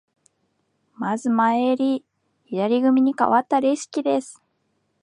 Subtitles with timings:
[0.95, 2.03] まず前襟、
[2.45, 4.41] 左組にかわったレシキです。